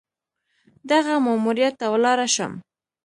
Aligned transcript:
دغه 0.91 1.13
ماموریت 1.25 1.73
ته 1.79 1.85
ولاړه 1.93 2.27
شم. 2.35 2.53